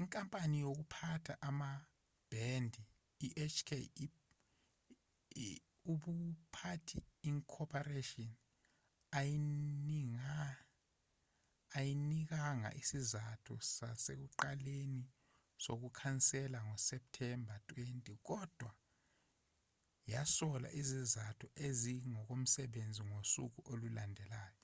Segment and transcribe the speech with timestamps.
[0.00, 2.82] inkampani yokuphatha amabhendi
[3.26, 4.16] ihk
[5.92, 7.50] ubuphathi inc
[11.82, 15.02] ayinikanga isizathu sasekuqaleni
[15.64, 18.70] sokukhansela ngoseptemba 20 kodwa
[20.12, 24.60] yasola izizathu ezingokomsebenzi ngosuku olulandelayo